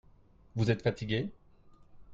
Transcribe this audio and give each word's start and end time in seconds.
Vous 0.55 0.71
êtes 0.71 0.81
fatigué? 0.81 1.29